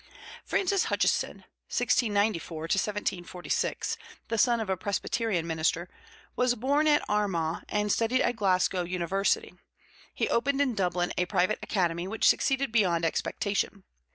Francis 0.43 0.85
Hutcheson 0.85 1.43
(1694 1.69 2.61
1746), 2.63 3.97
the 4.29 4.37
son 4.39 4.59
of 4.59 4.67
a 4.67 4.75
Presbyterian 4.75 5.45
minister, 5.45 5.87
was 6.35 6.55
born 6.55 6.87
at 6.87 7.07
Armagh, 7.07 7.61
and 7.69 7.91
studied 7.91 8.21
at 8.23 8.35
Glasgow 8.35 8.81
University. 8.81 9.53
He 10.11 10.27
opened 10.27 10.59
in 10.59 10.73
Dublin 10.73 11.13
a 11.19 11.27
private 11.27 11.59
academy, 11.61 12.07
which 12.07 12.27
succeeded 12.27 12.71
beyond 12.71 13.05
expectation. 13.05 13.83